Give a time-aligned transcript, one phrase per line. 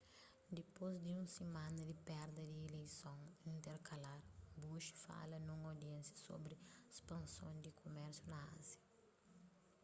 [0.57, 3.19] dipôs di un simana di perda di ileison
[3.53, 4.19] interkalar
[4.61, 6.55] bush fala nun audiénsia sobri
[6.97, 8.81] spanson di kumérsiu na ázia